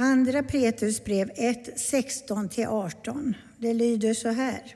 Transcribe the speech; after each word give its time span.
Andra 0.00 0.42
Petrus 0.42 1.04
brev 1.04 1.30
1, 1.34 1.68
16-18. 1.76 3.34
Det 3.58 3.74
lyder 3.74 4.14
så 4.14 4.28
här. 4.28 4.74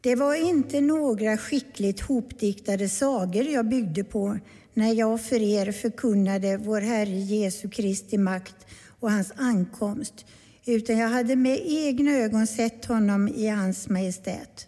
Det 0.00 0.14
var 0.14 0.34
inte 0.34 0.80
några 0.80 1.36
skickligt 1.36 2.00
hopdiktade 2.00 2.88
sagor 2.88 3.44
jag 3.44 3.68
byggde 3.68 4.04
på 4.04 4.38
när 4.74 4.92
jag 4.92 5.24
för 5.24 5.42
er 5.42 5.72
förkunnade 5.72 6.56
vår 6.56 6.80
Herre 6.80 7.18
Jesu 7.18 7.68
Kristi 7.68 8.18
makt 8.18 8.66
och 9.00 9.10
hans 9.10 9.32
ankomst, 9.36 10.26
utan 10.66 10.98
jag 10.98 11.08
hade 11.08 11.36
med 11.36 11.60
egna 11.64 12.10
ögon 12.10 12.46
sett 12.46 12.84
honom 12.84 13.28
i 13.28 13.48
hans 13.48 13.88
majestät. 13.88 14.66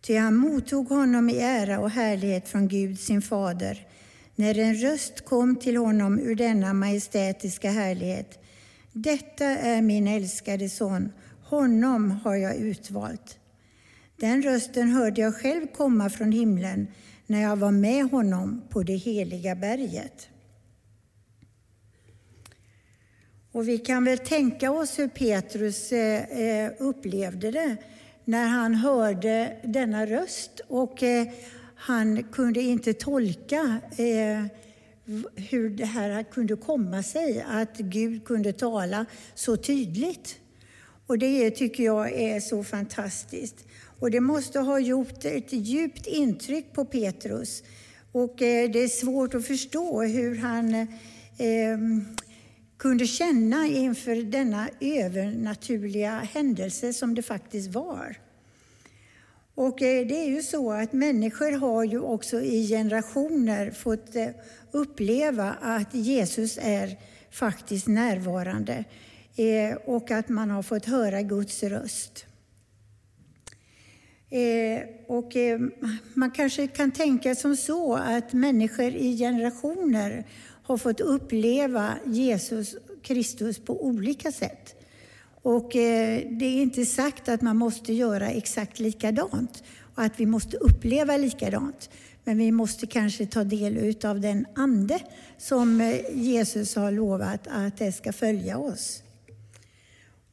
Ty 0.00 0.16
han 0.16 0.34
mottog 0.34 0.88
honom 0.88 1.30
i 1.30 1.38
ära 1.38 1.80
och 1.80 1.90
härlighet 1.90 2.48
från 2.48 2.68
Gud, 2.68 3.00
sin 3.00 3.22
fader, 3.22 3.86
när 4.36 4.58
en 4.58 4.74
röst 4.74 5.24
kom 5.24 5.56
till 5.56 5.76
honom 5.76 6.18
ur 6.18 6.34
denna 6.34 6.74
majestätiska 6.74 7.70
härlighet. 7.70 8.38
Detta 8.92 9.44
är 9.44 9.82
min 9.82 10.08
älskade 10.08 10.68
son, 10.68 11.12
honom 11.42 12.10
har 12.10 12.34
jag 12.34 12.56
utvalt. 12.56 13.38
Den 14.16 14.42
rösten 14.42 14.88
hörde 14.88 15.20
jag 15.20 15.36
själv 15.36 15.66
komma 15.66 16.10
från 16.10 16.32
himlen 16.32 16.86
när 17.26 17.42
jag 17.42 17.56
var 17.56 17.70
med 17.70 18.10
honom 18.10 18.62
på 18.70 18.82
det 18.82 18.96
heliga 18.96 19.54
berget. 19.54 20.28
Och 23.52 23.68
vi 23.68 23.78
kan 23.78 24.04
väl 24.04 24.18
tänka 24.18 24.70
oss 24.70 24.98
hur 24.98 25.08
Petrus 25.08 25.92
eh, 25.92 26.22
eh, 26.22 26.72
upplevde 26.78 27.50
det 27.50 27.76
när 28.24 28.46
han 28.46 28.74
hörde 28.74 29.56
denna 29.64 30.06
röst 30.06 30.60
och 30.68 31.02
eh, 31.02 31.28
han 31.86 32.22
kunde 32.22 32.60
inte 32.60 32.92
tolka 32.92 33.80
eh, 33.96 34.44
hur 35.34 35.70
det 35.70 35.84
här 35.84 36.22
kunde 36.22 36.56
komma 36.56 37.02
sig, 37.02 37.44
att 37.48 37.78
Gud 37.78 38.24
kunde 38.24 38.52
tala 38.52 39.06
så 39.34 39.56
tydligt. 39.56 40.36
Och 41.06 41.18
det 41.18 41.50
tycker 41.50 41.84
jag 41.84 42.12
är 42.12 42.40
så 42.40 42.64
fantastiskt. 42.64 43.56
Och 44.00 44.10
det 44.10 44.20
måste 44.20 44.58
ha 44.58 44.78
gjort 44.78 45.24
ett 45.24 45.52
djupt 45.52 46.06
intryck 46.06 46.72
på 46.72 46.84
Petrus. 46.84 47.62
Och 48.12 48.42
eh, 48.42 48.70
det 48.70 48.78
är 48.78 48.88
svårt 48.88 49.34
att 49.34 49.46
förstå 49.46 50.02
hur 50.02 50.36
han 50.38 50.74
eh, 50.74 51.78
kunde 52.76 53.06
känna 53.06 53.66
inför 53.66 54.16
denna 54.16 54.68
övernaturliga 54.80 56.18
händelse 56.18 56.92
som 56.92 57.14
det 57.14 57.22
faktiskt 57.22 57.74
var. 57.74 58.23
Och 59.54 59.82
eh, 59.82 60.06
det 60.06 60.14
är 60.14 60.28
ju 60.28 60.42
så 60.42 60.72
att 60.72 60.92
människor 60.92 61.52
har 61.52 61.84
ju 61.84 62.00
också 62.00 62.40
i 62.40 62.68
generationer 62.68 63.70
fått 63.70 64.16
eh, 64.16 64.28
uppleva 64.70 65.56
att 65.60 65.94
Jesus 65.94 66.58
är 66.62 66.96
faktiskt 67.30 67.86
närvarande 67.86 68.84
eh, 69.36 69.76
och 69.84 70.10
att 70.10 70.28
man 70.28 70.50
har 70.50 70.62
fått 70.62 70.84
höra 70.84 71.22
Guds 71.22 71.62
röst. 71.62 72.26
Och 75.06 75.32
man 76.14 76.30
kanske 76.30 76.66
kan 76.66 76.90
tänka 76.90 77.34
som 77.34 77.56
så 77.56 77.94
att 77.94 78.32
människor 78.32 78.84
i 78.94 79.16
generationer 79.18 80.26
har 80.62 80.76
fått 80.76 81.00
uppleva 81.00 81.94
Jesus 82.06 82.76
Kristus 83.02 83.58
på 83.58 83.86
olika 83.86 84.32
sätt. 84.32 84.83
Och 85.44 85.76
eh, 85.76 86.22
det 86.30 86.44
är 86.44 86.62
inte 86.62 86.86
sagt 86.86 87.28
att 87.28 87.42
man 87.42 87.56
måste 87.56 87.92
göra 87.92 88.30
exakt 88.30 88.78
likadant 88.78 89.62
och 89.94 90.02
att 90.02 90.20
vi 90.20 90.26
måste 90.26 90.56
uppleva 90.56 91.16
likadant. 91.16 91.90
Men 92.24 92.38
vi 92.38 92.52
måste 92.52 92.86
kanske 92.86 93.26
ta 93.26 93.44
del 93.44 93.96
av 94.04 94.20
den 94.20 94.46
ande 94.54 95.00
som 95.38 95.80
eh, 95.80 95.96
Jesus 96.12 96.76
har 96.76 96.90
lovat 96.90 97.46
att 97.50 97.76
det 97.76 97.92
ska 97.92 98.12
följa 98.12 98.58
oss. 98.58 99.02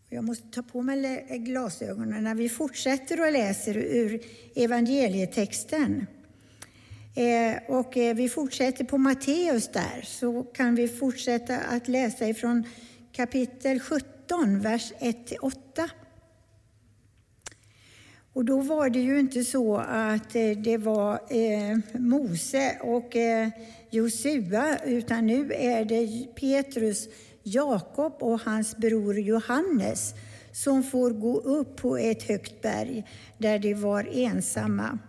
Jag 0.09 0.23
måste 0.23 0.47
ta 0.47 0.63
på 0.63 0.81
mig 0.81 1.25
glasögonen 1.29 2.23
när 2.23 2.35
vi 2.35 2.49
fortsätter 2.49 3.21
och 3.21 3.31
läser 3.31 3.77
ur 3.77 4.21
evangelietexten. 4.55 6.07
Eh, 7.15 7.57
och 7.67 7.97
eh, 7.97 8.15
vi 8.15 8.29
fortsätter 8.29 8.83
på 8.83 8.97
Matteus 8.97 9.67
där, 9.67 10.01
så 10.03 10.43
kan 10.43 10.75
vi 10.75 10.87
fortsätta 10.87 11.57
att 11.57 11.87
läsa 11.87 12.27
ifrån 12.27 12.63
kapitel 13.11 13.79
17, 13.79 14.20
vers 14.39 14.93
1-8. 14.99 15.89
Och 18.33 18.45
då 18.45 18.61
var 18.61 18.89
det 18.89 18.99
ju 18.99 19.19
inte 19.19 19.43
så 19.43 19.77
att 19.77 20.35
eh, 20.35 20.51
det 20.51 20.77
var 20.77 21.13
eh, 21.13 21.77
Mose 21.93 22.77
och 22.81 23.15
eh, 23.15 23.49
Josua, 23.89 24.77
utan 24.85 25.25
nu 25.27 25.53
är 25.53 25.85
det 25.85 26.35
Petrus, 26.35 27.07
Jakob 27.43 28.13
och 28.19 28.41
hans 28.41 28.77
bror 28.77 29.19
Johannes 29.19 30.13
som 30.51 30.83
får 30.83 31.11
gå 31.11 31.39
upp 31.39 31.75
på 31.75 31.97
ett 31.97 32.23
högt 32.23 32.61
berg 32.61 33.03
där 33.37 33.59
de 33.59 33.73
var 33.73 34.09
ensamma. 34.11 34.99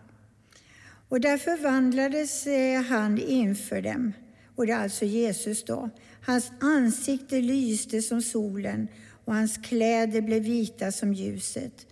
Och 1.08 1.20
där 1.20 1.38
förvandlades 1.38 2.46
han 2.88 3.18
inför 3.18 3.82
dem, 3.82 4.12
och 4.56 4.66
det 4.66 4.72
är 4.72 4.82
alltså 4.82 5.04
Jesus 5.04 5.64
då. 5.64 5.90
Hans 6.26 6.52
ansikte 6.60 7.40
lyste 7.40 8.02
som 8.02 8.22
solen 8.22 8.88
och 9.24 9.34
hans 9.34 9.56
kläder 9.56 10.20
blev 10.20 10.42
vita 10.42 10.92
som 10.92 11.12
ljuset. 11.12 11.86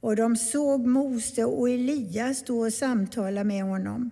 Och 0.00 0.16
de 0.16 0.36
såg 0.36 0.86
Mose 0.86 1.44
och 1.44 1.70
Elias 1.70 2.38
stå 2.38 2.66
och 2.66 2.72
samtala 2.72 3.44
med 3.44 3.64
honom. 3.64 4.10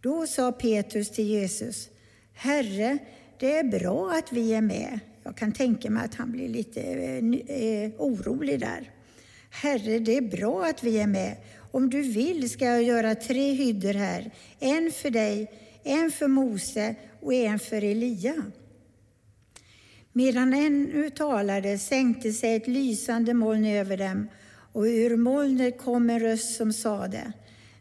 Då 0.00 0.26
sa 0.26 0.52
Petrus 0.52 1.10
till 1.10 1.26
Jesus, 1.26 1.88
Herre, 2.32 2.98
det 3.38 3.56
är 3.56 3.64
bra 3.64 4.10
att 4.10 4.32
vi 4.32 4.54
är 4.54 4.60
med. 4.60 5.00
Jag 5.22 5.36
kan 5.36 5.52
tänka 5.52 5.90
mig 5.90 6.04
att 6.04 6.14
han 6.14 6.32
blir 6.32 6.48
lite 6.48 6.80
eh, 6.80 7.56
eh 7.56 7.90
orolig 7.98 8.60
där. 8.60 8.90
Herre, 9.50 9.98
det 9.98 10.16
är 10.16 10.36
bra 10.36 10.64
att 10.64 10.84
vi 10.84 10.98
är 10.98 11.06
med. 11.06 11.36
Om 11.70 11.90
du 11.90 12.02
vill 12.02 12.50
ska 12.50 12.64
jag 12.64 12.82
göra 12.82 13.14
tre 13.14 13.52
hyddor 13.52 13.94
här, 13.94 14.30
en 14.60 14.92
för 14.92 15.10
dig, 15.10 15.50
en 15.84 16.10
för 16.10 16.28
Mose 16.28 16.94
och 17.20 17.34
en 17.34 17.58
för 17.58 17.84
Elia. 17.84 18.34
Medan 20.16 20.54
ännu 20.54 21.10
talade 21.10 21.78
sänkte 21.78 22.32
sig 22.32 22.54
ett 22.54 22.68
lysande 22.68 23.34
moln 23.34 23.64
över 23.64 23.96
dem 23.96 24.28
och 24.72 24.82
ur 24.82 25.16
molnet 25.16 25.78
kom 25.78 26.10
en 26.10 26.20
röst 26.20 26.56
som 26.56 26.72
sade 26.72 27.32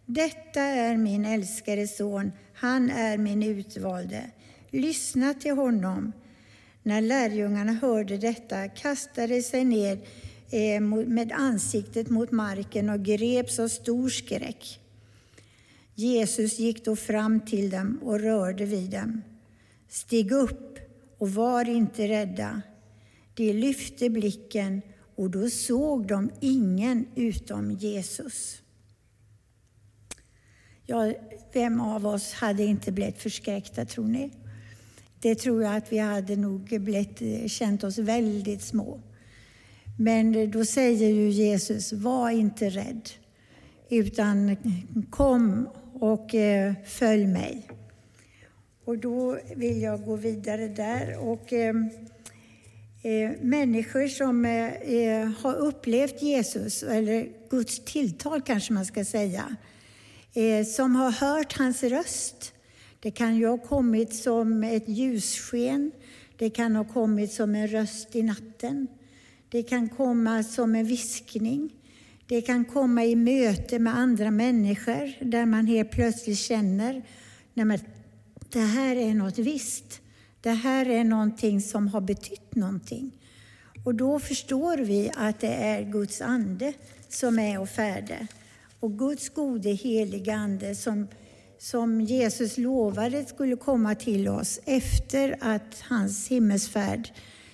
Detta 0.05 0.61
är 0.61 0.97
min 0.97 1.25
älskade 1.25 1.87
son, 1.87 2.31
han 2.53 2.89
är 2.89 3.17
min 3.17 3.43
utvalde. 3.43 4.21
Lyssna 4.69 5.33
till 5.33 5.51
honom. 5.51 6.11
När 6.83 7.01
lärjungarna 7.01 7.73
hörde 7.73 8.17
detta 8.17 8.67
kastade 8.67 9.27
de 9.27 9.41
sig 9.41 9.63
ner 9.63 9.99
eh, 10.51 10.81
med 11.07 11.31
ansiktet 11.31 12.09
mot 12.09 12.31
marken 12.31 12.89
och 12.89 13.03
greps 13.03 13.59
av 13.59 13.67
stor 13.67 14.09
skräck. 14.09 14.79
Jesus 15.95 16.59
gick 16.59 16.85
då 16.85 16.95
fram 16.95 17.39
till 17.39 17.69
dem 17.69 17.99
och 18.03 18.19
rörde 18.19 18.65
vid 18.65 18.89
dem. 18.89 19.21
Stig 19.89 20.31
upp 20.31 20.74
och 21.17 21.31
var 21.31 21.69
inte 21.69 22.07
rädda. 22.07 22.61
De 23.33 23.53
lyfte 23.53 24.09
blicken 24.09 24.81
och 25.15 25.29
då 25.29 25.49
såg 25.49 26.07
de 26.07 26.31
ingen 26.41 27.07
utom 27.15 27.71
Jesus. 27.71 28.61
Ja, 30.85 31.13
vem 31.53 31.81
av 31.81 32.07
oss 32.07 32.33
hade 32.33 32.63
inte 32.63 32.91
blivit 32.91 33.17
förskräckta, 33.17 33.85
tror 33.85 34.07
ni? 34.07 34.31
Det 35.19 35.35
tror 35.35 35.63
jag 35.63 35.75
att 35.75 35.91
vi 35.91 35.97
hade 35.97 36.35
nog 36.35 36.81
blivit, 36.81 37.21
eh, 37.21 37.47
känt 37.47 37.83
oss 37.83 37.97
väldigt 37.97 38.61
små. 38.61 39.01
Men 39.97 40.35
eh, 40.35 40.49
då 40.49 40.65
säger 40.65 41.09
ju 41.09 41.29
Jesus, 41.29 41.93
var 41.93 42.29
inte 42.29 42.69
rädd, 42.69 43.09
utan 43.89 44.57
kom 45.09 45.69
och 45.93 46.35
eh, 46.35 46.73
följ 46.85 47.27
mig. 47.27 47.67
Och 48.85 48.97
då 48.97 49.39
vill 49.55 49.81
jag 49.81 50.05
gå 50.05 50.15
vidare 50.15 50.67
där. 50.67 51.17
Och, 51.17 51.53
ehm, 51.53 51.89
eh, 53.01 53.31
människor 53.41 54.07
som 54.07 54.45
eh, 54.45 54.73
eh, 54.73 55.29
har 55.39 55.55
upplevt 55.55 56.21
Jesus, 56.21 56.83
eller 56.83 57.27
Guds 57.49 57.85
tilltal 57.85 58.41
kanske 58.41 58.73
man 58.73 58.85
ska 58.85 59.05
säga, 59.05 59.55
eh, 60.33 60.65
som 60.65 60.95
har 60.95 61.11
hört 61.11 61.57
hans 61.57 61.83
röst. 61.83 62.53
Det 62.99 63.11
kan 63.11 63.35
ju 63.35 63.47
ha 63.47 63.57
kommit 63.57 64.15
som 64.15 64.63
ett 64.63 64.89
ljussken, 64.89 65.91
det 66.37 66.49
kan 66.49 66.75
ha 66.75 66.83
kommit 66.83 67.31
som 67.31 67.55
en 67.55 67.67
röst 67.67 68.15
i 68.15 68.23
natten. 68.23 68.87
Det 69.49 69.63
kan 69.63 69.89
komma 69.89 70.43
som 70.43 70.75
en 70.75 70.85
viskning. 70.85 71.73
Det 72.27 72.41
kan 72.41 72.65
komma 72.65 73.05
i 73.05 73.15
möte 73.15 73.79
med 73.79 73.97
andra 73.97 74.31
människor 74.31 75.25
där 75.25 75.45
man 75.45 75.67
helt 75.67 75.91
plötsligt 75.91 76.37
känner 76.37 77.03
att 77.55 77.94
det 78.55 78.61
här 78.61 78.95
är 78.95 79.13
något 79.13 79.37
visst. 79.37 80.01
Det 80.41 80.51
här 80.51 80.89
är 80.89 81.03
någonting 81.03 81.61
som 81.61 81.87
har 81.87 82.01
betytt 82.01 82.55
någonting. 82.55 83.11
Och 83.83 83.95
då 83.95 84.19
förstår 84.19 84.77
vi 84.77 85.11
att 85.15 85.39
det 85.39 85.53
är 85.53 85.91
Guds 85.91 86.21
ande 86.21 86.73
som 87.09 87.39
är 87.39 87.59
och 87.59 87.69
färde. 87.69 88.27
Och 88.79 88.99
Guds 88.99 89.29
gode 89.29 89.69
heliga 89.69 90.35
ande 90.35 90.75
som, 90.75 91.07
som 91.59 92.01
Jesus 92.01 92.57
lovade 92.57 93.25
skulle 93.25 93.55
komma 93.55 93.95
till 93.95 94.27
oss 94.27 94.59
efter 94.65 95.37
att 95.41 95.81
hans 95.89 96.27
himmelsfärd 96.27 97.09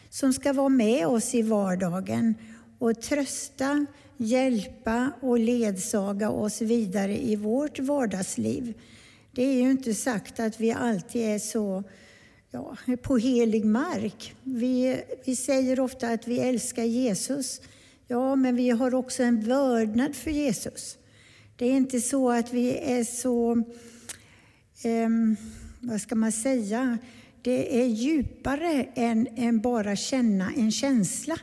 som 0.09 0.33
ska 0.33 0.53
vara 0.53 0.69
med 0.69 1.07
oss 1.07 1.35
i 1.35 1.41
vardagen 1.41 2.35
och 2.79 3.01
trösta, 3.01 3.85
hjälpa 4.17 5.11
och 5.21 5.39
ledsaga 5.39 6.29
oss 6.29 6.61
vidare 6.61 7.23
i 7.23 7.35
vårt 7.35 7.79
vardagsliv. 7.79 8.73
Det 9.31 9.43
är 9.43 9.53
ju 9.53 9.71
inte 9.71 9.93
sagt 9.93 10.39
att 10.39 10.59
vi 10.59 10.71
alltid 10.71 11.21
är 11.21 11.39
så 11.39 11.83
ja, 12.51 12.77
på 13.01 13.17
helig 13.17 13.65
mark. 13.65 14.35
Vi, 14.43 15.01
vi 15.25 15.35
säger 15.35 15.79
ofta 15.79 16.07
att 16.07 16.27
vi 16.27 16.39
älskar 16.39 16.83
Jesus. 16.83 17.61
Ja, 18.07 18.35
men 18.35 18.55
vi 18.55 18.69
har 18.69 18.95
också 18.95 19.23
en 19.23 19.41
vördnad 19.41 20.15
för 20.15 20.31
Jesus. 20.31 20.97
Det 21.55 21.65
är 21.65 21.73
inte 21.73 22.01
så 22.01 22.31
att 22.31 22.53
vi 22.53 22.77
är 22.77 23.03
så, 23.03 23.51
eh, 24.83 25.09
vad 25.79 26.01
ska 26.01 26.15
man 26.15 26.31
säga, 26.31 26.97
det 27.41 27.81
är 27.81 27.85
djupare 27.85 28.87
än, 28.95 29.27
än 29.35 29.61
bara 29.61 29.95
känna 29.95 30.51
en 30.57 30.71
känsla. 30.71 31.37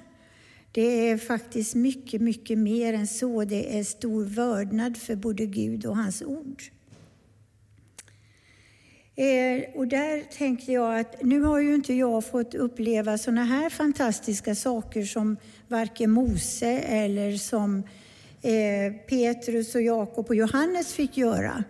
Det 0.72 1.08
är 1.08 1.18
faktiskt 1.18 1.74
mycket, 1.74 2.20
mycket 2.20 2.58
mer 2.58 2.94
än 2.94 3.06
så. 3.06 3.44
Det 3.44 3.78
är 3.78 3.84
stor 3.84 4.24
vördnad 4.24 4.96
för 4.96 5.16
både 5.16 5.46
Gud 5.46 5.86
och 5.86 5.96
hans 5.96 6.22
ord. 6.22 6.62
Eh, 9.18 9.64
och 9.74 9.86
där 9.88 10.22
tänker 10.38 10.72
jag 10.72 11.00
att 11.00 11.22
nu 11.22 11.40
har 11.40 11.58
ju 11.60 11.74
inte 11.74 11.94
jag 11.94 12.24
fått 12.24 12.54
uppleva 12.54 13.18
sådana 13.18 13.44
här 13.44 13.70
fantastiska 13.70 14.54
saker 14.54 15.04
som 15.04 15.36
varken 15.68 16.10
Mose 16.10 16.78
eller 16.78 17.36
som 17.36 17.82
eh, 18.42 18.92
Petrus 19.08 19.74
och 19.74 19.82
Jakob 19.82 20.26
och 20.28 20.34
Johannes 20.34 20.92
fick 20.92 21.16
göra. 21.16 21.64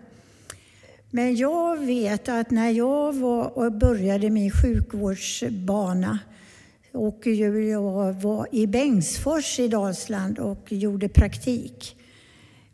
Men 1.11 1.35
jag 1.35 1.77
vet 1.77 2.29
att 2.29 2.51
när 2.51 2.69
jag 2.69 3.13
var 3.13 3.57
och 3.57 3.71
började 3.71 4.29
min 4.29 4.51
sjukvårdsbana 4.51 6.19
och 6.91 7.27
jag 7.27 8.13
var 8.13 8.47
i 8.51 8.67
Bengtsfors 8.67 9.59
i 9.59 9.67
Dalsland 9.67 10.39
och 10.39 10.71
gjorde 10.71 11.09
praktik 11.09 11.98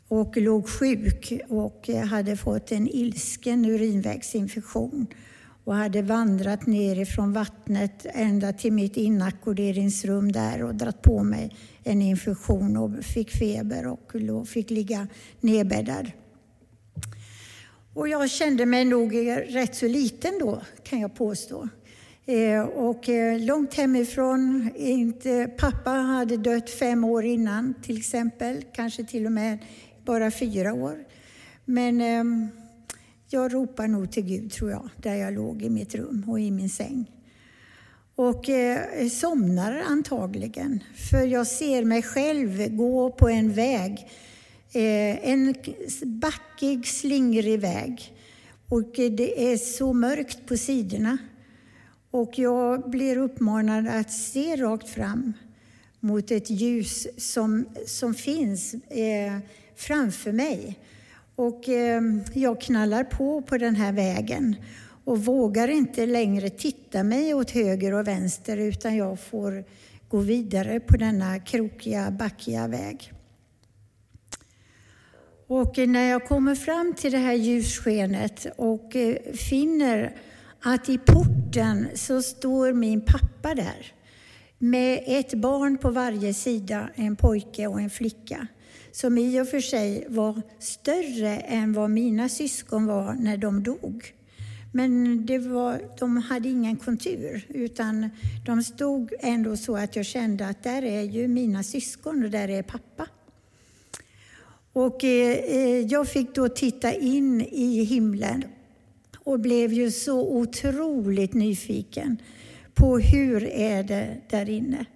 och 0.08 0.36
låg 0.36 0.68
sjuk 0.68 1.32
och 1.48 1.88
hade 1.88 2.36
fått 2.36 2.72
en 2.72 2.88
ilsken 2.88 3.64
urinvägsinfektion 3.64 5.06
och 5.64 5.74
hade 5.74 6.02
vandrat 6.02 6.66
ner 6.66 7.00
ifrån 7.00 7.32
vattnet 7.32 8.06
ända 8.14 8.52
till 8.52 8.72
mitt 8.72 8.96
inackorderingsrum 8.96 10.32
där 10.32 10.62
och 10.62 10.74
dratt 10.74 11.02
på 11.02 11.22
mig 11.22 11.56
en 11.84 12.02
infektion 12.02 12.76
och 12.76 13.04
fick 13.04 13.30
feber 13.30 13.86
och 13.86 14.48
fick 14.48 14.70
ligga 14.70 15.08
nedbäddad. 15.40 16.10
Och 17.94 18.08
jag 18.08 18.30
kände 18.30 18.66
mig 18.66 18.84
nog 18.84 19.14
rätt 19.48 19.74
så 19.74 19.88
liten 19.88 20.38
då, 20.40 20.62
kan 20.82 21.00
jag 21.00 21.14
påstå. 21.14 21.68
Eh, 22.26 22.62
och 22.62 23.08
eh, 23.08 23.40
långt 23.40 23.74
hemifrån, 23.74 24.70
inte, 24.76 25.50
pappa 25.58 25.90
hade 25.90 26.36
dött 26.36 26.70
fem 26.70 27.04
år 27.04 27.24
innan 27.24 27.74
till 27.82 27.98
exempel, 27.98 28.64
kanske 28.72 29.04
till 29.04 29.26
och 29.26 29.32
med 29.32 29.58
bara 30.06 30.30
fyra 30.30 30.72
år. 30.74 31.04
Men 31.64 32.00
eh, 32.00 32.48
jag 33.28 33.54
ropar 33.54 33.88
nog 33.88 34.12
till 34.12 34.24
Gud, 34.24 34.52
tror 34.52 34.70
jag, 34.70 34.88
där 34.96 35.14
jag 35.14 35.34
låg 35.34 35.62
i 35.62 35.70
mitt 35.70 35.94
rum 35.94 36.24
och 36.28 36.40
i 36.40 36.50
min 36.50 36.70
säng. 36.70 37.10
Och 38.14 38.48
eh, 38.48 39.08
somnar 39.08 39.82
antagligen, 39.86 40.80
för 41.10 41.26
jag 41.26 41.46
ser 41.46 41.84
mig 41.84 42.02
själv 42.02 42.76
gå 42.76 43.10
på 43.10 43.28
en 43.28 43.52
väg. 43.52 44.08
Eh, 44.72 45.28
en 45.28 45.54
backig, 46.04 46.86
slingrig 46.86 47.60
väg. 47.60 48.12
Och 48.68 48.92
det 48.96 49.52
är 49.52 49.56
så 49.56 49.92
mörkt 49.92 50.46
på 50.46 50.56
sidorna. 50.56 51.18
Och 52.10 52.38
jag 52.38 52.90
blir 52.90 53.16
uppmanad 53.16 53.88
att 53.88 54.12
se 54.12 54.56
rakt 54.56 54.88
fram 54.88 55.32
mot 56.00 56.30
ett 56.30 56.50
ljus 56.50 57.06
som, 57.16 57.64
som 57.86 58.14
finns 58.14 58.74
eh, 58.74 59.38
framför 59.76 60.32
mig. 60.32 60.78
Och 61.36 61.68
eh, 61.68 62.02
jag 62.32 62.60
knallar 62.60 63.04
på 63.04 63.42
på 63.42 63.58
den 63.58 63.76
här 63.76 63.92
vägen 63.92 64.56
och 65.04 65.24
vågar 65.24 65.68
inte 65.68 66.06
längre 66.06 66.50
titta 66.50 67.02
mig 67.02 67.34
åt 67.34 67.50
höger 67.50 67.94
och 67.94 68.08
vänster 68.08 68.56
utan 68.56 68.96
jag 68.96 69.20
får 69.20 69.64
gå 70.08 70.18
vidare 70.18 70.80
på 70.80 70.96
denna 70.96 71.38
krokiga, 71.38 72.10
backiga 72.10 72.68
väg. 72.68 73.12
Och 75.46 75.78
eh, 75.78 75.88
när 75.88 76.10
jag 76.10 76.24
kommer 76.24 76.54
fram 76.54 76.94
till 76.94 77.12
det 77.12 77.18
här 77.18 77.34
ljusskenet 77.34 78.46
och 78.56 78.96
eh, 78.96 79.16
finner 79.32 80.16
att 80.62 80.88
i 80.88 80.98
porten 80.98 81.88
så 81.94 82.22
står 82.22 82.72
min 82.72 83.00
pappa 83.00 83.54
där 83.54 83.92
med 84.58 85.04
ett 85.06 85.34
barn 85.34 85.78
på 85.78 85.90
varje 85.90 86.34
sida, 86.34 86.90
en 86.94 87.16
pojke 87.16 87.66
och 87.66 87.80
en 87.80 87.90
flicka 87.90 88.46
som 88.96 89.18
i 89.18 89.40
och 89.40 89.48
för 89.48 89.60
sig 89.60 90.06
var 90.08 90.42
större 90.58 91.36
än 91.36 91.72
vad 91.72 91.90
mina 91.90 92.28
syskon 92.28 92.86
var 92.86 93.14
när 93.14 93.36
de 93.36 93.62
dog. 93.62 94.14
Men 94.72 95.26
det 95.26 95.38
var, 95.38 95.82
de 95.98 96.16
hade 96.16 96.48
ingen 96.48 96.76
kontur, 96.76 97.46
utan 97.48 98.10
de 98.46 98.62
stod 98.62 99.12
ändå 99.20 99.56
så 99.56 99.76
att 99.76 99.96
jag 99.96 100.06
kände 100.06 100.46
att 100.46 100.62
där 100.62 100.82
är 100.84 101.02
ju 101.02 101.28
mina 101.28 101.62
syskon 101.62 102.24
och 102.24 102.30
där 102.30 102.48
är 102.48 102.62
pappa. 102.62 103.08
Och 104.72 105.04
eh, 105.04 105.32
eh 105.32 105.80
jag 105.80 106.08
fick 106.08 106.34
då 106.34 106.48
titta 106.48 106.92
in 106.92 107.40
i 107.40 107.84
himlen 107.84 108.44
och 109.18 109.40
blev 109.40 109.72
ju 109.72 109.90
så 109.90 110.20
otroligt 110.20 111.34
nyfiken 111.34 112.16
på 112.74 112.98
hur 112.98 113.44
är 113.44 113.82
det 113.82 114.16
där 114.30 114.48
inne. 114.48 114.86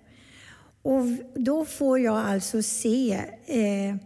Och 0.83 1.07
då 1.35 1.65
får 1.65 1.99
jag 1.99 2.17
alltså 2.17 2.63
se 2.63 3.13
eh, 3.47 3.97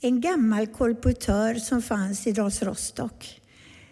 en 0.00 0.20
gammal 0.20 0.66
kolportör 0.66 1.54
som 1.54 1.82
fanns 1.82 2.26
i 2.26 2.32
Dals 2.32 2.62
Rostock 2.62 3.40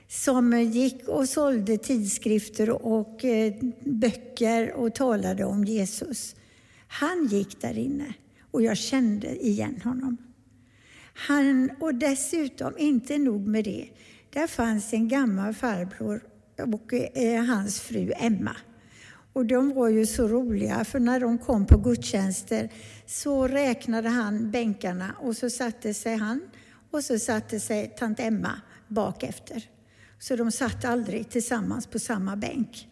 som 0.09 0.63
gick 0.63 1.09
och 1.09 1.29
sålde 1.29 1.79
tidskrifter 1.79 2.71
och 2.71 3.25
eh, 3.25 3.55
böcker 3.81 4.73
och 4.73 4.95
talade 4.95 5.45
om 5.45 5.65
Jesus. 5.65 6.37
Han 6.89 7.27
gick 7.27 7.61
där 7.61 7.79
inne 7.79 8.15
och 8.51 8.63
jag 8.63 8.77
kände 8.77 9.47
igen 9.47 9.81
honom. 9.85 10.17
Han, 11.15 11.71
och 11.81 11.95
dessutom, 11.95 12.79
inte 12.79 13.19
nog 13.19 13.47
med 13.47 13.65
det, 13.65 13.89
där 14.31 14.47
fanns 14.47 14.93
en 14.93 15.09
gammal 15.09 15.55
farbror 15.55 16.23
och 16.73 16.95
eh, 16.95 17.45
hans 17.45 17.81
fru 17.81 18.13
Emma. 18.17 18.57
Och 19.35 19.47
de 19.47 19.75
var 19.75 19.89
ju 19.89 20.07
så 20.07 20.29
roliga, 20.29 20.85
för 20.85 21.01
när 21.01 21.21
de 21.21 21.39
kom 21.39 21.67
på 21.67 21.79
gudstjänster 21.79 22.69
så 23.07 23.49
räknade 23.49 24.09
han 24.09 24.51
bänkarna 24.51 25.15
och 25.21 25.37
så 25.37 25.51
satte 25.51 25.95
sig 25.95 26.17
han 26.17 26.41
och 26.91 27.05
så 27.05 27.19
satte 27.19 27.61
sig 27.61 27.95
tant 27.99 28.21
Emma 28.21 28.61
bak 28.89 29.23
efter. 29.23 29.69
Så 30.19 30.37
de 30.37 30.53
satt 30.53 30.85
aldrig 30.85 31.29
tillsammans 31.29 31.87
på 31.87 31.99
samma 31.99 32.37
bänk. 32.37 32.89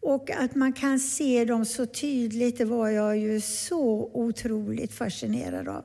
Och 0.00 0.30
att 0.30 0.54
man 0.54 0.72
kan 0.72 1.00
se 1.00 1.44
dem 1.44 1.64
så 1.64 1.86
tydligt, 1.86 2.58
det 2.58 2.64
var 2.64 2.88
jag 2.88 3.18
ju 3.18 3.40
så 3.40 4.10
otroligt 4.12 4.92
fascinerad 4.92 5.68
av. 5.68 5.84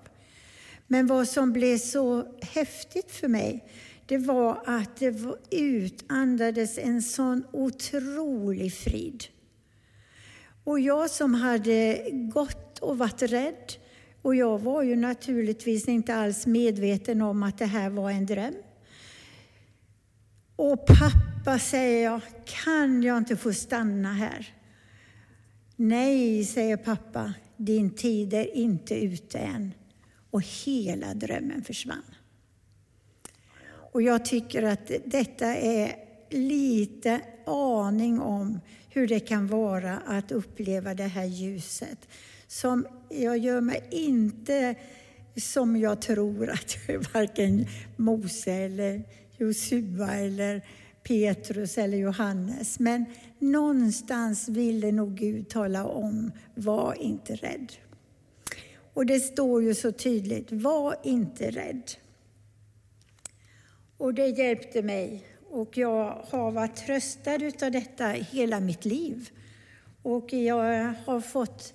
Men 0.88 1.08
vad 1.08 1.28
som 1.28 1.54
blev 1.54 1.78
så 1.78 2.26
häftigt 2.42 3.12
för 3.12 3.28
mig, 3.28 3.66
det 4.06 4.18
var 4.18 4.64
att 4.66 4.96
det 4.96 5.16
utandades 5.52 6.78
en 6.78 7.02
sån 7.02 7.44
otrolig 7.52 8.74
frid. 8.74 9.24
Och 10.64 10.80
jag 10.80 11.10
som 11.10 11.34
hade 11.34 12.10
gått 12.12 12.80
och 12.80 12.98
varit 12.98 13.22
rädd, 13.22 13.74
och 14.22 14.36
jag 14.36 14.60
var 14.60 14.84
ju 14.84 14.96
naturligtvis 14.96 15.88
inte 15.88 16.16
alls 16.16 16.46
medveten 16.46 17.22
om 17.22 17.44
att 17.44 17.58
det 17.58 17.66
här 17.66 17.90
var 17.90 18.12
en 18.12 18.26
dröm. 18.26 18.54
Och 20.56 20.86
pappa, 20.86 21.60
säger 21.60 22.04
jag, 22.04 22.22
kan 22.46 23.04
jag 23.04 23.18
inte 23.18 23.36
få 23.36 23.54
stanna 23.54 24.14
här? 24.14 24.54
Nej, 25.76 26.46
säger 26.46 26.78
pappa, 26.78 27.34
din 27.58 27.96
tid 27.96 28.34
är 28.34 28.58
inte 28.58 28.96
ute 28.96 29.38
än. 29.38 29.74
Och 30.30 30.42
hela 30.42 31.14
drömmen 31.14 31.64
försvann. 31.64 32.16
Och 33.92 34.02
jag 34.02 34.26
tycker 34.26 34.64
att 34.64 34.92
detta 35.06 35.56
är 35.56 35.96
lite 36.30 37.22
aning 37.50 38.20
om 38.20 38.60
hur 38.90 39.08
det 39.08 39.20
kan 39.20 39.48
vara 39.48 39.98
att 39.98 40.32
uppleva 40.32 40.94
det 40.94 41.04
här 41.04 41.26
ljuset. 41.26 42.08
Som 42.48 42.88
jag 43.10 43.38
gör 43.38 43.62
mig 43.62 43.84
inte 43.92 44.76
som 45.36 45.78
jag 45.78 46.02
tror 46.02 46.50
att 46.50 46.78
varken 47.14 47.68
Mose 47.96 48.54
eller 48.54 49.04
Josua 49.38 50.16
eller 50.16 50.66
Petrus 51.04 51.78
eller 51.78 51.98
Johannes. 51.98 52.80
Men 52.80 53.06
någonstans 53.40 54.50
ville 54.50 54.92
nog 54.92 55.16
Gud 55.16 55.50
tala 55.50 55.86
om, 55.86 56.32
var 56.56 56.94
inte 57.02 57.36
rädd. 57.36 57.74
Och 58.94 59.06
det 59.06 59.20
står 59.20 59.64
ju 59.64 59.76
så 59.76 59.92
tydligt, 59.92 60.52
var 60.52 60.96
inte 61.04 61.52
rädd. 61.52 61.92
Och 63.98 64.14
det 64.14 64.28
hjälpte 64.28 64.82
mig 64.82 65.24
och 65.52 65.78
jag 65.78 66.26
har 66.30 66.52
varit 66.52 66.76
tröstad 66.76 67.66
av 67.66 67.72
detta 67.72 68.08
hela 68.08 68.60
mitt 68.60 68.86
liv. 68.86 69.30
Och 70.02 70.34
jag 70.34 70.94
har 71.06 71.22
fått 71.22 71.74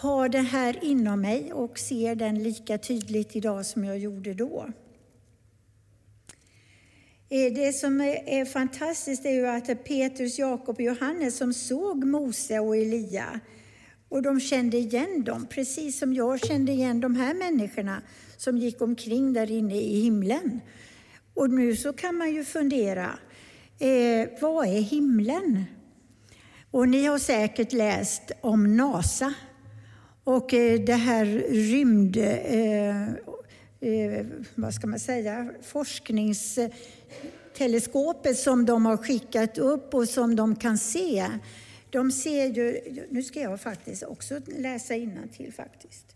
ha 0.00 0.28
det 0.28 0.40
här 0.40 0.84
inom 0.84 1.20
mig 1.20 1.52
och 1.52 1.78
ser 1.78 2.14
den 2.14 2.42
lika 2.42 2.78
tydligt 2.78 3.36
idag 3.36 3.66
som 3.66 3.84
jag 3.84 3.98
gjorde 3.98 4.34
då. 4.34 4.66
Eh, 7.28 7.52
det 7.54 7.72
som 7.72 8.00
är 8.00 8.44
fantastiskt 8.44 9.24
är 9.24 9.30
ju 9.30 9.46
att 9.46 9.84
Petrus, 9.84 10.38
Jakob 10.38 10.76
och 10.76 10.82
Johannes 10.82 11.36
som 11.36 11.54
såg 11.54 12.04
Mose 12.04 12.58
och 12.58 12.76
Elia 12.76 13.40
och 14.08 14.22
de 14.22 14.40
kände 14.40 14.76
igen 14.76 15.24
dem, 15.24 15.46
precis 15.50 15.98
som 15.98 16.14
jag 16.14 16.40
kände 16.40 16.72
igen 16.72 17.00
de 17.00 17.16
här 17.16 17.34
människorna 17.34 18.02
som 18.36 18.58
gick 18.58 18.82
omkring 18.82 19.32
där 19.32 19.50
inne 19.50 19.80
i 19.80 20.00
himlen. 20.00 20.60
Och 21.34 21.50
nu 21.50 21.76
så 21.76 21.92
kan 21.92 22.14
man 22.14 22.34
ju 22.34 22.44
fundera, 22.44 23.18
eh, 23.78 24.28
vad 24.40 24.66
är 24.66 24.80
himlen? 24.80 25.64
Och 26.70 26.88
ni 26.88 27.04
har 27.04 27.18
säkert 27.18 27.72
läst 27.72 28.32
om 28.40 28.76
NASA 28.76 29.34
och 30.24 30.54
eh, 30.54 30.80
det 30.80 30.94
här 30.94 31.24
rymd... 31.48 32.16
Eh, 32.16 33.08
eh, 33.80 34.26
vad 34.54 34.74
ska 34.74 34.86
man 34.86 34.98
säga? 34.98 35.50
Forskningsteleskopet 35.62 38.38
som 38.38 38.66
de 38.66 38.86
har 38.86 38.96
skickat 38.96 39.58
upp 39.58 39.94
och 39.94 40.08
som 40.08 40.36
de 40.36 40.56
kan 40.56 40.78
se. 40.78 41.26
De 41.90 42.10
ser 42.10 42.46
ju... 42.46 42.80
Nu 43.10 43.22
ska 43.22 43.40
jag 43.40 43.60
faktiskt 43.60 44.02
också 44.02 44.40
läsa 44.46 44.94
till 45.32 45.52
faktiskt. 45.52 46.06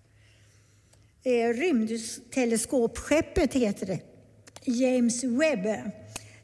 Eh, 1.24 1.48
rymdteleskopskeppet 1.48 3.54
heter 3.54 3.86
det. 3.86 4.15
James 4.66 5.24
Webb 5.24 5.90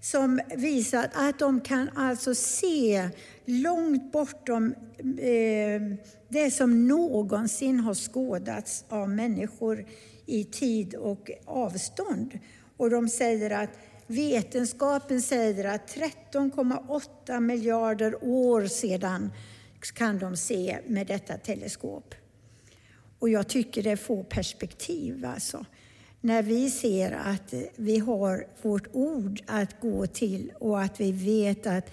som 0.01 0.41
visar 0.57 1.11
att 1.15 1.39
de 1.39 1.61
kan 1.61 1.89
alltså 1.95 2.35
se 2.35 3.09
långt 3.45 4.13
bortom 4.13 4.75
eh, 5.19 5.83
det 6.29 6.51
som 6.51 6.89
någonsin 6.89 7.81
har 7.81 7.95
skådats 7.95 8.85
av 8.89 9.09
människor 9.09 9.87
i 10.27 10.45
tid 10.45 10.95
och 10.95 11.31
avstånd. 11.45 12.39
Och 12.77 12.91
de 12.91 13.09
säger 13.09 13.51
att 13.51 13.71
vetenskapen 14.07 15.23
säger 15.23 15.65
att 15.65 15.97
13,8 15.97 17.41
miljarder 17.41 18.25
år 18.25 18.67
sedan 18.67 19.33
kan 19.95 20.19
de 20.19 20.37
se 20.37 20.79
med 20.87 21.07
detta 21.07 21.37
teleskop. 21.37 22.15
Och 23.19 23.29
jag 23.29 23.49
tycker 23.49 23.83
det 23.83 23.97
får 23.97 24.23
perspektiv 24.23 25.25
alltså. 25.27 25.65
När 26.25 26.43
vi 26.43 26.71
ser 26.71 27.13
att 27.13 27.55
vi 27.77 27.99
har 27.99 28.47
vårt 28.63 28.87
ord 28.93 29.41
att 29.47 29.81
gå 29.81 30.07
till 30.07 30.53
och 30.59 30.81
att 30.83 31.01
vi 31.01 31.13
vet 31.13 31.67
att 31.67 31.91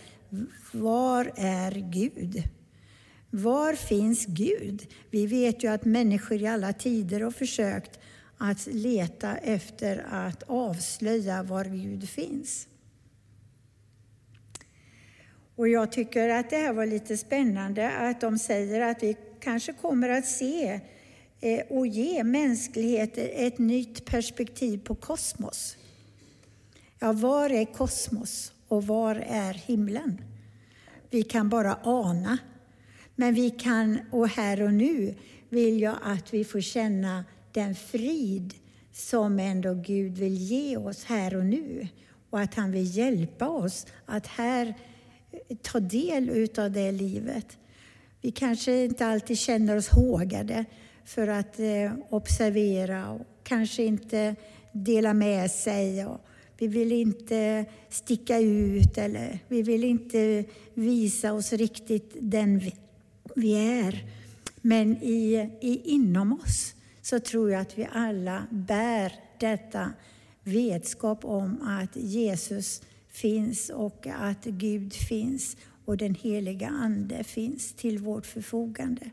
var 0.72 1.32
är 1.36 1.72
Gud? 1.72 2.44
Var 3.30 3.74
finns 3.74 4.26
Gud? 4.26 4.88
Vi 5.10 5.28
vet 5.28 5.64
ju 5.64 5.68
att 5.68 5.86
människor 5.86 6.42
i 6.42 6.48
alla 6.48 6.74
tider 6.74 7.22
har 7.22 7.32
försökt 7.32 8.00
att 8.38 8.68
leta 8.68 9.38
efter 9.38 10.06
att 10.10 10.44
avslöja 10.44 11.44
var 11.44 11.66
Gud 11.66 12.10
finns. 12.10 12.68
Och 15.56 15.68
jag 15.68 15.92
tycker 15.92 16.30
att 16.30 16.50
det 16.50 16.58
här 16.58 16.74
var 16.74 16.86
lite 16.86 17.18
spännande 17.18 17.92
att 17.92 18.22
de 18.22 18.40
säger 18.40 18.82
att 18.82 19.04
vi 19.04 19.18
kanske 19.40 19.74
kommer 19.74 20.10
att 20.10 20.26
se 20.26 20.80
Eh, 21.42 21.66
och 21.70 21.88
ge 21.88 22.24
mänskligheten 22.24 23.30
ett 23.34 23.58
nytt 23.58 24.06
perspektiv 24.06 24.78
på 24.78 24.96
kosmos. 24.96 25.78
Ja, 27.00 27.12
var 27.12 27.50
är 27.50 27.66
kosmos 27.66 28.54
och 28.68 28.88
var 28.88 29.16
är 29.16 29.54
himlen? 29.54 30.22
Vi 31.10 31.24
kan 31.24 31.50
bara 31.50 31.80
ana. 31.84 32.38
Men 33.16 33.34
vi 33.34 33.50
kan, 33.50 34.00
och 34.12 34.28
här 34.28 34.62
och 34.62 34.74
nu 34.74 35.16
vill 35.50 35.82
jag 35.82 35.96
att 36.04 36.34
vi 36.34 36.44
får 36.44 36.62
känna 36.62 37.26
den 37.52 37.76
frid 37.76 38.54
som 38.94 39.40
ändå 39.40 39.74
Gud 39.74 40.18
vill 40.18 40.36
ge 40.38 40.78
oss 40.78 41.04
här 41.04 41.36
och 41.36 41.46
nu. 41.46 41.88
Och 42.30 42.40
att 42.40 42.54
han 42.54 42.72
vill 42.72 42.98
hjälpa 42.98 43.50
oss 43.50 43.88
att 44.06 44.28
här 44.28 44.74
eh, 45.32 45.58
ta 45.62 45.80
del 45.80 46.48
av 46.58 46.72
det 46.72 46.92
livet. 46.92 47.58
Vi 48.22 48.32
kanske 48.32 48.84
inte 48.84 49.06
alltid 49.06 49.38
känner 49.38 49.76
oss 49.76 49.88
hågade 49.88 50.66
för 51.10 51.28
att 51.28 51.60
eh, 51.60 51.94
observera 52.10 53.10
och 53.10 53.26
kanske 53.44 53.84
inte 53.84 54.36
dela 54.72 55.14
med 55.14 55.52
sig. 55.52 56.06
Vi 56.58 56.68
vill 56.68 56.92
inte 56.92 57.66
sticka 57.90 58.40
ut 58.40 58.98
eller 58.98 59.40
vi 59.48 59.62
vill 59.62 59.84
inte 59.84 60.46
visa 60.74 61.34
oss 61.34 61.54
riktigt 61.54 62.16
den 62.20 62.60
vi, 62.60 62.76
vi 63.36 63.54
är. 63.54 64.04
Men 64.62 65.04
i, 65.04 65.50
i, 65.62 65.82
inom 65.84 66.34
oss 66.34 66.74
så 67.02 67.20
tror 67.20 67.52
jag 67.52 67.62
att 67.62 67.78
vi 67.78 67.88
alla 67.92 68.48
bär 68.50 69.14
detta 69.40 69.94
vetskap 70.44 71.26
om 71.26 71.62
att 71.62 71.96
Jesus 71.96 72.82
finns 73.10 73.70
och 73.70 74.08
att 74.08 74.46
Gud 74.46 74.94
finns 74.94 75.58
och 75.86 75.98
den 75.98 76.16
heliga 76.16 76.68
Ande 76.68 77.24
finns 77.24 77.74
till 77.74 78.00
vårt 78.00 78.26
förfogande. 78.26 79.10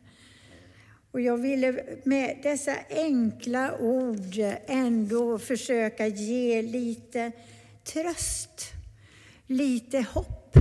Och 1.11 1.21
jag 1.21 1.37
ville 1.37 1.85
med 2.05 2.39
dessa 2.43 2.73
enkla 2.91 3.79
ord 3.79 4.35
ändå 4.67 5.39
försöka 5.39 6.07
ge 6.07 6.63
lite 6.63 7.33
tröst, 7.85 8.73
lite 9.47 10.01
hopp. 10.01 10.57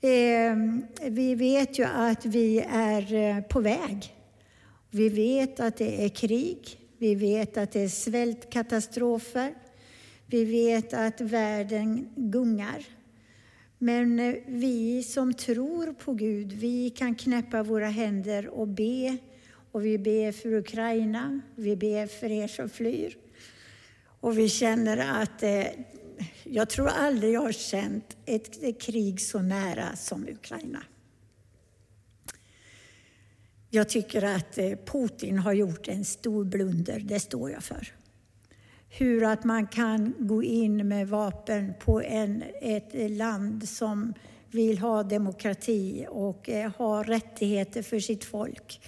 Ehm, 0.00 0.86
vi 1.02 1.34
vet 1.34 1.78
ju 1.78 1.84
att 1.84 2.26
vi 2.26 2.64
är 2.70 3.14
eh, 3.14 3.40
på 3.40 3.60
väg. 3.60 4.14
Vi 4.90 5.08
vet 5.08 5.60
att 5.60 5.76
det 5.76 6.04
är 6.04 6.08
krig. 6.08 6.78
Vi 6.98 7.14
vet 7.14 7.56
att 7.56 7.72
det 7.72 7.80
är 7.80 7.88
svältkatastrofer. 7.88 9.54
Vi 10.26 10.44
vet 10.44 10.94
att 10.94 11.20
världen 11.20 12.08
gungar. 12.16 12.84
Men 13.78 14.18
eh, 14.18 14.34
vi 14.46 15.02
som 15.02 15.34
tror 15.34 15.92
på 15.92 16.12
Gud, 16.12 16.52
vi 16.52 16.90
kan 16.90 17.14
knäppa 17.14 17.62
våra 17.62 17.88
händer 17.88 18.48
och 18.48 18.68
be 18.68 19.16
och 19.74 19.84
vi 19.84 19.98
ber 19.98 20.32
för 20.32 20.52
Ukraina, 20.54 21.40
vi 21.56 21.76
ber 21.76 22.06
för 22.06 22.30
er 22.30 22.48
som 22.48 22.68
flyr. 22.68 23.16
Och 24.20 24.38
vi 24.38 24.48
känner 24.48 25.22
att, 25.22 25.42
eh, 25.42 25.66
jag 26.44 26.70
tror 26.70 26.88
aldrig 26.88 27.34
jag 27.34 27.40
har 27.40 27.52
känt 27.52 28.16
ett, 28.26 28.62
ett 28.62 28.80
krig 28.80 29.20
så 29.20 29.42
nära 29.42 29.96
som 29.96 30.28
Ukraina. 30.28 30.82
Jag 33.70 33.88
tycker 33.88 34.22
att 34.22 34.58
eh, 34.58 34.70
Putin 34.84 35.38
har 35.38 35.52
gjort 35.52 35.88
en 35.88 36.04
stor 36.04 36.44
blunder, 36.44 37.00
det 37.00 37.20
står 37.20 37.50
jag 37.50 37.64
för. 37.64 37.92
Hur 38.88 39.24
att 39.24 39.44
man 39.44 39.66
kan 39.66 40.14
gå 40.18 40.42
in 40.42 40.88
med 40.88 41.08
vapen 41.08 41.74
på 41.80 42.02
en, 42.02 42.44
ett 42.60 43.10
land 43.10 43.68
som 43.68 44.14
vill 44.50 44.78
ha 44.78 45.02
demokrati 45.02 46.06
och 46.10 46.48
eh, 46.48 46.70
ha 46.70 47.02
rättigheter 47.02 47.82
för 47.82 48.00
sitt 48.00 48.24
folk 48.24 48.80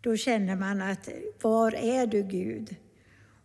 då 0.00 0.16
känner 0.16 0.56
man 0.56 0.82
att 0.82 1.08
var 1.42 1.74
är 1.74 2.06
du 2.06 2.22
Gud? 2.22 2.76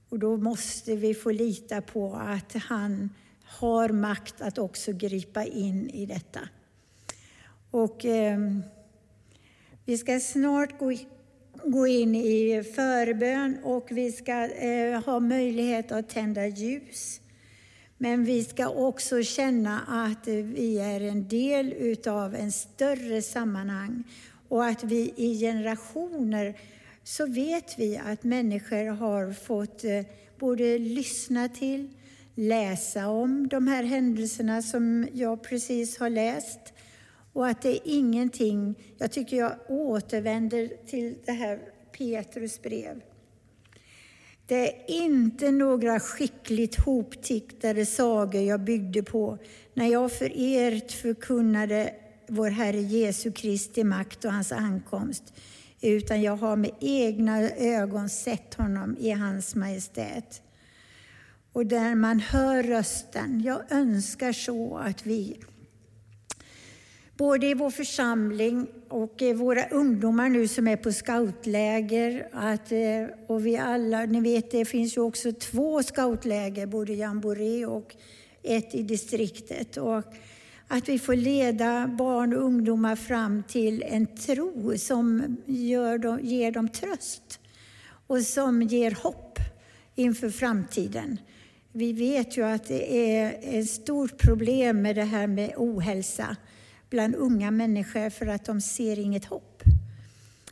Och 0.09 0.19
då 0.19 0.37
måste 0.37 0.95
vi 0.95 1.13
få 1.13 1.31
lita 1.31 1.81
på 1.81 2.13
att 2.15 2.53
han 2.53 3.09
har 3.43 3.89
makt 3.89 4.41
att 4.41 4.57
också 4.57 4.93
gripa 4.93 5.45
in 5.45 5.89
i 5.89 6.05
detta. 6.05 6.39
Och 7.71 8.05
eh, 8.05 8.39
vi 9.85 9.97
ska 9.97 10.19
snart 10.19 10.79
gå, 10.79 10.93
gå 11.63 11.87
in 11.87 12.15
i 12.15 12.63
förbön 12.75 13.57
och 13.63 13.87
vi 13.91 14.11
ska 14.11 14.47
eh, 14.47 15.03
ha 15.03 15.19
möjlighet 15.19 15.91
att 15.91 16.09
tända 16.09 16.47
ljus. 16.47 17.21
Men 17.97 18.25
vi 18.25 18.43
ska 18.43 18.69
också 18.69 19.23
känna 19.23 19.81
att 19.87 20.27
vi 20.27 20.79
är 20.79 21.01
en 21.01 21.27
del 21.27 21.73
utav 21.73 22.35
en 22.35 22.51
större 22.51 23.21
sammanhang 23.21 24.03
och 24.53 24.65
att 24.65 24.83
vi 24.83 25.13
i 25.15 25.39
generationer 25.39 26.57
så 27.03 27.25
vet 27.25 27.79
vi 27.79 27.97
att 27.97 28.23
människor 28.23 28.85
har 28.85 29.33
fått 29.33 29.83
eh, 29.83 30.05
både 30.39 30.77
lyssna 30.77 31.49
till, 31.49 31.89
läsa 32.35 33.07
om 33.07 33.47
de 33.47 33.67
här 33.67 33.83
händelserna 33.83 34.61
som 34.61 35.07
jag 35.13 35.43
precis 35.43 35.99
har 35.99 36.09
läst. 36.09 36.59
Och 37.33 37.47
att 37.47 37.61
det 37.61 37.69
är 37.69 37.79
ingenting, 37.83 38.75
jag 38.97 39.11
tycker 39.11 39.37
jag 39.37 39.53
återvänder 39.67 40.69
till 40.85 41.15
det 41.25 41.31
här 41.31 41.59
Petrus 41.97 42.61
brev. 42.61 43.01
Det 44.47 44.67
är 44.67 45.03
inte 45.03 45.51
några 45.51 45.99
skickligt 45.99 46.75
hoptiktade 46.75 47.85
sagor 47.85 48.41
jag 48.41 48.59
byggde 48.59 49.03
på 49.03 49.37
när 49.73 49.87
jag 49.87 50.11
för 50.11 50.37
er 50.37 50.81
förkunnade 51.01 51.93
vår 52.33 52.49
Herre 52.49 52.81
Jesu 52.81 53.31
Kristi 53.31 53.83
makt 53.83 54.25
och 54.25 54.33
hans 54.33 54.51
ankomst, 54.51 55.23
utan 55.81 56.21
jag 56.21 56.35
har 56.35 56.55
med 56.55 56.71
egna 56.79 57.41
ögon 57.49 58.09
sett 58.09 58.53
honom 58.53 58.97
i 58.99 59.11
hans 59.11 59.55
majestät. 59.55 60.41
Och 61.53 61.65
där 61.65 61.95
man 61.95 62.19
hör 62.19 62.63
rösten, 62.63 63.41
jag 63.45 63.71
önskar 63.71 64.33
så 64.33 64.77
att 64.77 65.05
vi 65.05 65.39
både 67.17 67.47
i 67.47 67.53
vår 67.53 67.71
församling 67.71 68.67
och 68.89 69.21
våra 69.35 69.65
ungdomar 69.67 70.29
nu 70.29 70.47
som 70.47 70.67
är 70.67 70.75
på 70.75 70.91
scoutläger. 70.91 72.27
Att, 72.31 72.71
eh, 72.71 73.05
och 73.27 73.45
vi 73.45 73.57
alla, 73.57 74.05
ni 74.05 74.21
vet 74.21 74.51
det 74.51 74.65
finns 74.65 74.97
ju 74.97 75.01
också 75.01 75.31
två 75.31 75.83
scoutläger, 75.83 76.65
både 76.65 76.93
i 76.93 76.95
Jamboree 76.95 77.65
och 77.65 77.95
ett 78.43 78.75
i 78.75 78.83
distriktet. 78.83 79.77
Och 79.77 80.03
att 80.73 80.89
vi 80.89 80.99
får 80.99 81.15
leda 81.15 81.87
barn 81.87 82.33
och 82.33 82.43
ungdomar 82.43 82.95
fram 82.95 83.43
till 83.43 83.83
en 83.83 84.07
tro 84.07 84.77
som 84.77 85.37
gör 85.45 85.97
dem, 85.97 86.19
ger 86.23 86.51
dem 86.51 86.69
tröst 86.69 87.39
och 88.07 88.21
som 88.21 88.61
ger 88.61 88.91
hopp 88.91 89.39
inför 89.95 90.29
framtiden. 90.29 91.17
Vi 91.71 91.93
vet 91.93 92.37
ju 92.37 92.45
att 92.45 92.67
det 92.67 93.15
är 93.15 93.39
ett 93.41 93.69
stort 93.69 94.17
problem 94.17 94.81
med 94.81 94.95
det 94.95 95.03
här 95.03 95.27
med 95.27 95.53
ohälsa 95.57 96.35
bland 96.89 97.15
unga 97.15 97.51
människor 97.51 98.09
för 98.09 98.27
att 98.27 98.45
de 98.45 98.61
ser 98.61 98.99
inget 98.99 99.25
hopp. 99.25 99.63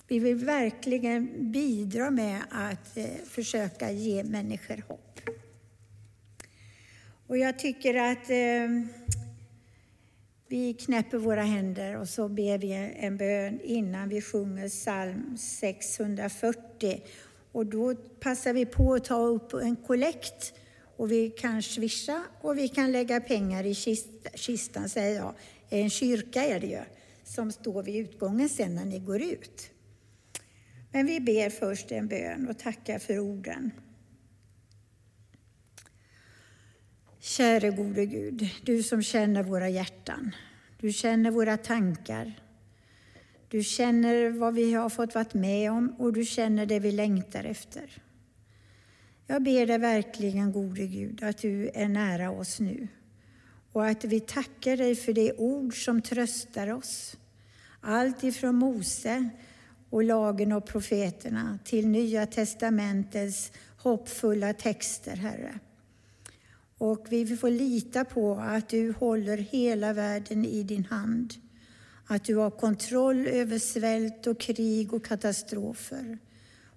Vi 0.07 0.19
vill 0.19 0.35
verkligen 0.35 1.51
bidra 1.51 2.11
med 2.11 2.41
att 2.49 2.97
eh, 2.97 3.05
försöka 3.29 3.91
ge 3.91 4.23
människor 4.23 4.83
hopp. 4.87 5.19
Och 7.27 7.37
jag 7.37 7.59
tycker 7.59 7.95
att 7.95 8.29
eh, 8.29 9.01
vi 10.51 10.73
knäpper 10.73 11.17
våra 11.17 11.41
händer 11.41 11.97
och 11.97 12.09
så 12.09 12.27
ber 12.27 12.57
vi 12.57 12.71
en 12.99 13.17
bön 13.17 13.59
innan 13.63 14.09
vi 14.09 14.21
sjunger 14.21 14.69
psalm 14.69 15.37
640. 15.37 17.03
Och 17.51 17.65
då 17.65 17.95
passar 17.95 18.53
vi 18.53 18.65
på 18.65 18.93
att 18.93 19.05
ta 19.05 19.21
upp 19.21 19.53
en 19.53 19.75
kollekt 19.75 20.53
och 20.97 21.11
vi 21.11 21.29
kan 21.29 21.61
swisha 21.61 22.23
och 22.41 22.57
vi 22.57 22.67
kan 22.67 22.91
lägga 22.91 23.21
pengar 23.21 23.65
i 23.65 23.75
kistan, 24.35 24.89
säger 24.89 25.15
jag. 25.15 25.33
En 25.69 25.89
kyrka 25.89 26.43
är 26.43 26.59
det 26.59 26.67
ju, 26.67 26.81
som 27.23 27.51
står 27.51 27.83
vid 27.83 27.95
utgången 27.95 28.49
sen 28.49 28.75
när 28.75 28.85
ni 28.85 28.99
går 28.99 29.21
ut. 29.21 29.71
Men 30.91 31.05
vi 31.05 31.19
ber 31.19 31.49
först 31.49 31.91
en 31.91 32.07
bön 32.07 32.47
och 32.49 32.59
tackar 32.59 32.99
för 32.99 33.19
orden. 33.19 33.71
Käre 37.23 37.69
gode 37.69 38.05
Gud, 38.05 38.49
du 38.63 38.83
som 38.83 39.01
känner 39.01 39.43
våra 39.43 39.69
hjärtan. 39.69 40.35
Du 40.77 40.91
känner 40.91 41.31
våra 41.31 41.57
tankar. 41.57 42.33
Du 43.47 43.63
känner 43.63 44.29
vad 44.29 44.53
vi 44.53 44.73
har 44.73 44.89
fått 44.89 45.15
vara 45.15 45.25
med 45.33 45.71
om 45.71 45.95
och 45.97 46.13
du 46.13 46.25
känner 46.25 46.65
det 46.65 46.79
vi 46.79 46.91
längtar 46.91 47.43
efter. 47.43 48.03
Jag 49.27 49.43
ber 49.43 49.65
dig 49.65 49.77
verkligen, 49.77 50.51
gode 50.51 50.87
Gud, 50.87 51.23
att 51.23 51.37
du 51.37 51.69
är 51.73 51.87
nära 51.87 52.31
oss 52.31 52.59
nu 52.59 52.87
och 53.71 53.85
att 53.85 54.03
vi 54.03 54.19
tackar 54.19 54.77
dig 54.77 54.95
för 54.95 55.13
det 55.13 55.33
ord 55.33 55.85
som 55.85 56.01
tröstar 56.01 56.73
oss. 56.73 57.17
Allt 57.81 58.23
ifrån 58.23 58.55
Mose 58.55 59.29
och 59.89 60.03
lagen 60.03 60.51
och 60.51 60.65
profeterna 60.65 61.59
till 61.63 61.87
Nya 61.87 62.25
testamentets 62.25 63.51
hoppfulla 63.77 64.53
texter, 64.53 65.15
Herre. 65.15 65.59
Och 66.81 67.07
vi 67.09 67.37
får 67.37 67.49
lita 67.49 68.05
på 68.05 68.35
att 68.35 68.69
du 68.69 68.91
håller 68.91 69.37
hela 69.37 69.93
världen 69.93 70.45
i 70.45 70.63
din 70.63 70.85
hand. 70.85 71.33
Att 72.05 72.23
du 72.23 72.35
har 72.35 72.51
kontroll 72.51 73.27
över 73.27 73.59
svält 73.59 74.27
och 74.27 74.39
krig 74.39 74.93
och 74.93 75.05
katastrofer. 75.05 76.17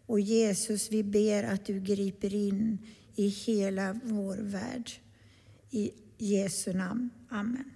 Och 0.06 0.20
Jesus, 0.20 0.92
vi 0.92 1.02
ber 1.02 1.42
att 1.42 1.66
du 1.66 1.80
griper 1.80 2.34
in 2.34 2.78
i 3.14 3.28
hela 3.28 4.00
vår 4.02 4.36
värld. 4.36 4.90
I 5.70 5.90
Jesu 6.18 6.72
namn. 6.72 7.10
Amen. 7.28 7.70